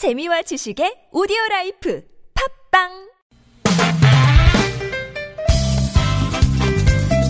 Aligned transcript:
재미와 0.00 0.40
지식의 0.40 1.08
오디오 1.12 1.36
라이프 1.50 2.02
팟빵 2.72 2.88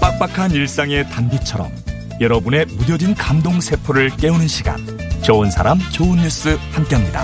빡빡한 0.00 0.52
일상의 0.52 1.02
단비처럼 1.10 1.68
여러분의 2.20 2.67
무뎌진 2.67 3.17
감동 3.17 3.60
세포를 3.60 4.10
깨우는 4.10 4.46
시간 4.46 4.78
좋은 5.22 5.50
사람 5.50 5.80
좋은 5.91 6.18
뉴스 6.18 6.56
함께합니다. 6.70 7.22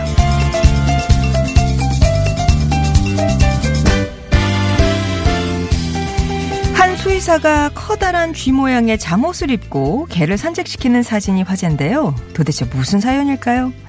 한 6.75 6.97
수의사가 6.97 7.69
커다란 7.73 8.35
쥐 8.35 8.51
모양의 8.51 8.99
잠옷을 8.99 9.53
입고 9.53 10.07
개를 10.11 10.39
산책시키는 10.39 11.05
사진이 11.05 11.45
화제인데요. 11.45 12.17
도대체 12.35 12.65
무슨 12.65 12.99
사연일까요? 12.99 13.86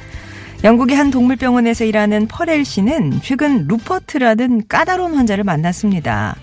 영국의 0.63 0.97
한 0.97 1.11
동물병원에서 1.11 1.85
일하는 1.85 2.27
퍼렐 2.27 2.65
씨는 2.65 3.19
최근 3.21 3.67
루퍼트라는 3.67 4.67
까다로운 4.67 5.15
환자를 5.15 5.43
만났습니다. 5.43 6.35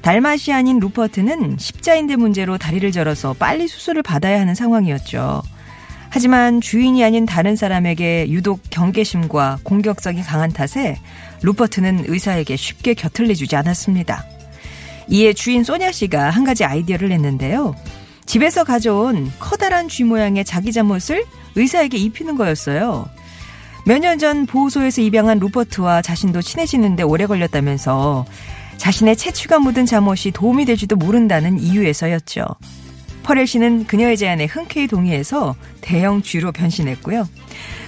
달마시안인 0.00 0.78
루퍼트는 0.78 1.56
십자인대 1.58 2.16
문제로 2.16 2.56
다리를 2.56 2.90
절어서 2.92 3.34
빨리 3.34 3.66
수술을 3.66 4.02
받아야 4.02 4.40
하는 4.40 4.54
상황이었죠. 4.54 5.42
하지만 6.08 6.60
주인이 6.60 7.02
아닌 7.04 7.26
다른 7.26 7.56
사람에게 7.56 8.30
유독 8.30 8.60
경계심과 8.70 9.60
공격성이 9.64 10.22
강한 10.22 10.52
탓에 10.52 10.98
루퍼트는 11.42 12.04
의사에게 12.06 12.54
쉽게 12.56 12.94
곁을 12.94 13.26
내주지 13.28 13.56
않았습니다. 13.56 14.24
이에 15.08 15.32
주인 15.32 15.64
소냐 15.64 15.90
씨가 15.90 16.30
한 16.30 16.44
가지 16.44 16.64
아이디어를 16.64 17.08
냈는데요. 17.08 17.74
집에서 18.24 18.62
가져온 18.62 19.32
커다란 19.40 19.88
쥐 19.88 20.04
모양의 20.04 20.44
자기 20.44 20.72
잠옷을 20.72 21.24
의사에게 21.56 21.96
입히는 21.98 22.36
거였어요. 22.36 23.08
몇 23.84 23.98
년 23.98 24.18
전 24.18 24.46
보호소에서 24.46 25.00
입양한 25.02 25.38
루퍼트와 25.40 26.02
자신도 26.02 26.42
친해지는데 26.42 27.02
오래 27.02 27.26
걸렸다면서 27.26 28.24
자신의 28.76 29.16
채취가 29.16 29.58
묻은 29.58 29.86
잠옷이 29.86 30.32
도움이 30.32 30.64
될지도 30.64 30.96
모른다는 30.96 31.58
이유에서였죠. 31.58 32.44
퍼렐 33.22 33.46
씨는 33.46 33.86
그녀의 33.86 34.16
제안에 34.16 34.46
흔쾌히 34.46 34.86
동의해서 34.88 35.54
대형 35.80 36.22
쥐로 36.22 36.52
변신했고요. 36.52 37.28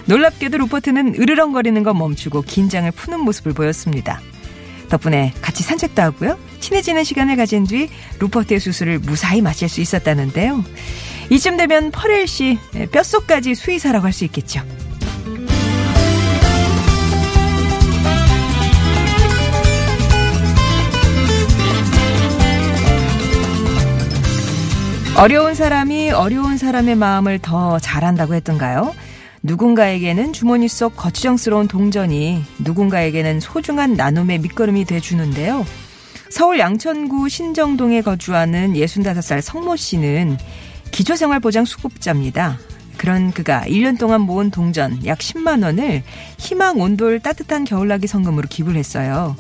놀랍게도 0.07 0.59
루퍼트는 0.59 1.15
으르렁거리는 1.21 1.83
건 1.83 1.99
멈추고 1.99 2.43
긴장을 2.43 2.91
푸는 2.93 3.21
모습을 3.21 3.53
보였습니다. 3.53 4.21
덕분에 4.89 5.33
같이 5.41 5.63
산책도 5.63 6.03
하고요. 6.03 6.39
친해지는 6.61 7.03
시간을 7.05 7.37
가진 7.37 7.65
뒤 7.65 7.89
루퍼트의 8.21 8.61
수술을 8.61 8.99
무사히 9.01 9.43
마칠 9.43 9.69
수 9.69 9.81
있었다는데요. 9.81 10.63
이쯤 11.31 11.57
되면 11.57 11.91
퍼렐 11.91 12.27
씨 12.27 12.59
뼛속까지 12.93 13.55
수의사라고 13.55 14.07
할 14.07 14.13
수 14.13 14.25
있겠죠. 14.25 14.63
어려운 25.17 25.55
사람이 25.55 26.11
어려운 26.11 26.59
사람의 26.59 26.97
마음을 26.97 27.39
더 27.39 27.79
잘한다고 27.79 28.35
했던가요? 28.35 28.93
누군가에게는 29.45 30.33
주머니 30.33 30.67
속 30.67 30.97
거추장스러운 30.97 31.69
동전이 31.69 32.43
누군가에게는 32.59 33.39
소중한 33.39 33.95
나눔의 33.95 34.41
밑거름이 34.41 34.85
돼주는데요. 34.87 35.65
서울 36.31 36.59
양천구 36.59 37.29
신정동에 37.29 38.03
거주하는 38.03 38.73
65살 38.75 39.41
성모 39.41 39.77
씨는 39.77 40.37
기초생활보장 40.91 41.65
수급자입니다. 41.65 42.59
그런 42.97 43.31
그가 43.31 43.63
1년 43.67 43.99
동안 43.99 44.23
모은 44.23 44.51
동전 44.51 45.05
약 45.07 45.19
10만 45.19 45.63
원을 45.63 46.03
희망 46.39 46.81
온돌 46.81 47.21
따뜻한 47.21 47.65
겨울나기 47.65 48.09
성금으로 48.09 48.49
기부를 48.49 48.79
했어요. 48.79 49.37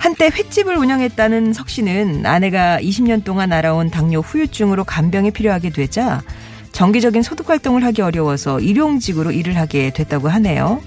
한때 0.00 0.30
횟집을 0.32 0.78
운영했다는 0.78 1.52
석 1.52 1.68
씨는 1.68 2.24
아내가 2.24 2.80
20년 2.80 3.22
동안 3.22 3.52
알아온 3.52 3.90
당뇨 3.90 4.20
후유증으로 4.20 4.84
간병이 4.84 5.30
필요하게 5.30 5.68
되자 5.70 6.22
정기적인 6.72 7.22
소득 7.22 7.50
활동을 7.50 7.84
하기 7.84 8.00
어려워서 8.00 8.60
일용직으로 8.60 9.30
일을 9.30 9.58
하게 9.58 9.92
됐다고 9.92 10.30
하네요. 10.30 10.80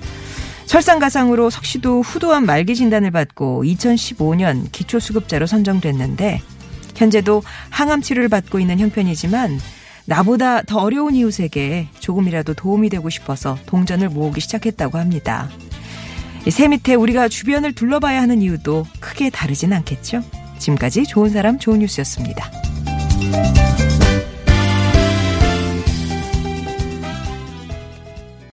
설상가상으로 0.65 1.51
석 1.51 1.63
씨도 1.65 2.01
후두한 2.01 2.47
말기 2.47 2.73
진단을 2.73 3.11
받고 3.11 3.63
2015년 3.65 4.71
기초수급자로 4.71 5.45
선정됐는데 5.45 6.41
현재도 6.95 7.43
항암 7.69 8.01
치료를 8.01 8.29
받고 8.29 8.59
있는 8.59 8.79
형편이지만 8.79 9.59
나보다 10.05 10.63
더 10.63 10.79
어려운 10.79 11.13
이웃에게 11.13 11.89
조금이라도 11.99 12.55
도움이 12.55 12.89
되고 12.89 13.11
싶어서 13.11 13.59
동전을 13.67 14.09
모으기 14.09 14.41
시작했다고 14.41 14.97
합니다. 14.97 15.49
새 16.49 16.67
밑에 16.67 16.93
우리가 16.95 17.29
주변을 17.29 17.73
둘러봐야 17.73 18.21
하는 18.21 18.41
이유도 18.41 18.85
크게 19.13 19.29
다르진 19.29 19.71
않겠죠. 19.73 20.23
지금까지 20.57 21.03
좋은 21.05 21.29
사람 21.29 21.59
좋은 21.59 21.79
뉴스였습니다. 21.79 22.49